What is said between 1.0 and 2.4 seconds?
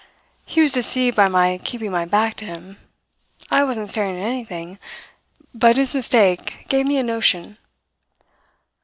by my keeping my back